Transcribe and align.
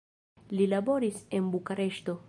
Li 0.59 0.65
laboris 0.71 1.21
en 1.41 1.53
Bukareŝto. 1.57 2.19